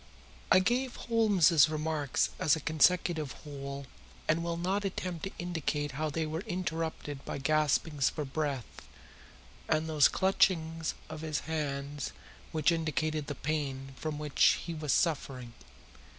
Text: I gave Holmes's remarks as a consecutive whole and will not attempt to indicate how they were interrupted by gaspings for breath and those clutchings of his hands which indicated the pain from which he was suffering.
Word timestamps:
I 0.51 0.57
gave 0.57 0.95
Holmes's 0.95 1.69
remarks 1.69 2.31
as 2.39 2.55
a 2.55 2.59
consecutive 2.59 3.33
whole 3.43 3.85
and 4.27 4.43
will 4.43 4.57
not 4.57 4.83
attempt 4.83 5.25
to 5.25 5.31
indicate 5.37 5.91
how 5.91 6.09
they 6.09 6.25
were 6.25 6.39
interrupted 6.47 7.23
by 7.23 7.37
gaspings 7.37 8.09
for 8.09 8.25
breath 8.25 8.65
and 9.69 9.87
those 9.87 10.07
clutchings 10.07 10.95
of 11.07 11.21
his 11.21 11.41
hands 11.41 12.13
which 12.51 12.71
indicated 12.71 13.27
the 13.27 13.35
pain 13.35 13.93
from 13.95 14.17
which 14.17 14.61
he 14.65 14.73
was 14.73 14.91
suffering. 14.91 15.53